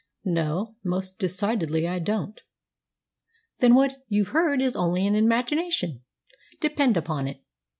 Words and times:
"No. 0.25 0.77
Most 0.83 1.19
decidedly 1.19 1.87
I 1.87 1.99
don't." 1.99 2.41
"Then 3.59 3.75
what 3.75 4.03
you've 4.07 4.29
heard 4.29 4.59
is 4.59 4.75
only 4.75 5.05
in 5.05 5.13
imagination, 5.13 6.01
depend 6.59 6.97
upon 6.97 7.27
it. 7.27 7.43